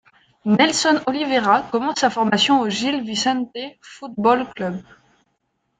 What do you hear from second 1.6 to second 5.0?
commence sa formation au Gil Vicente Futebol Clube.